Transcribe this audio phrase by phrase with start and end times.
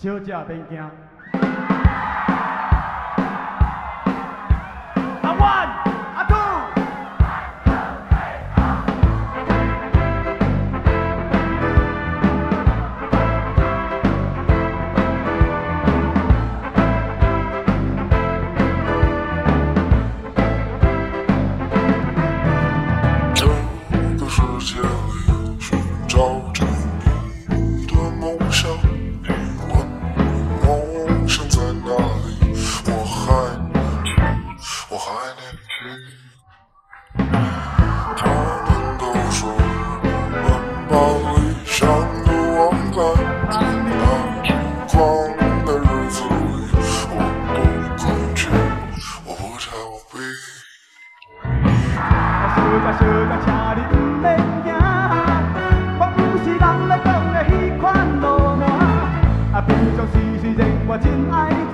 [0.00, 0.80] 小姐别惊
[61.00, 61.67] 真爱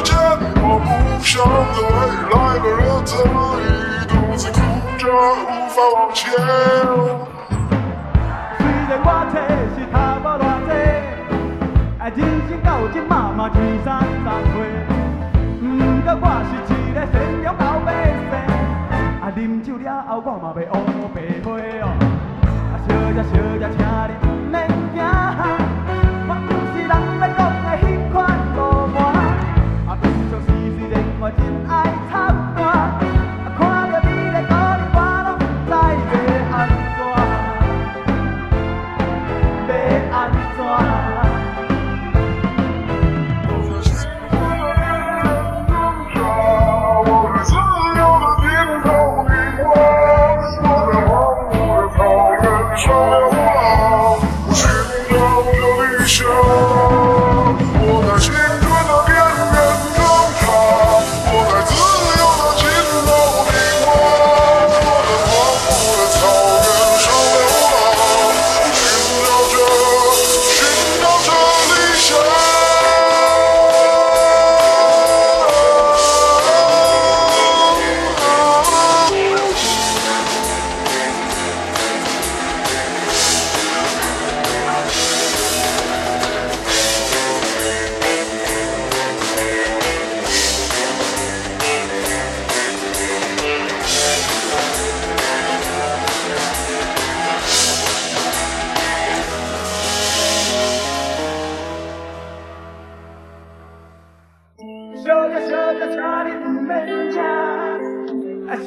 [0.00, 0.86] 我不
[1.24, 1.42] 想
[1.74, 1.98] 在未
[2.30, 3.66] 来的日子里
[4.06, 4.56] 独自哭
[4.96, 6.22] 着，无法往前。
[8.58, 9.34] 虽然我册
[9.74, 10.72] 是读无偌多，
[11.98, 12.16] 啊人
[12.48, 14.54] 生到即马嘛二三十岁，
[15.60, 15.62] 不
[16.04, 17.88] 过我是一个先从后辈
[18.30, 18.32] 生，
[19.20, 21.46] 啊，饮酒了后我嘛袂乌白花
[21.82, 21.84] 哦，
[22.70, 24.56] 啊，小姐小姐，请你慢
[24.94, 25.67] 惊哈。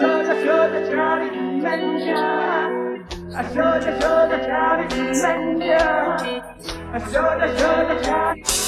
[0.00, 3.04] soda, soda, Johnny Ranger.
[3.36, 4.86] A soda, soda, I
[5.22, 6.42] Ranger.
[6.94, 8.59] A soda, soda, Johnny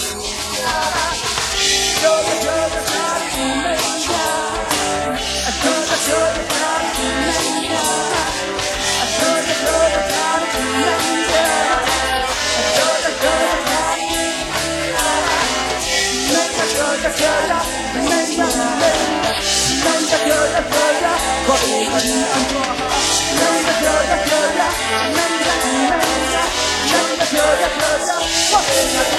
[22.03, 22.11] What
[28.75, 29.12] is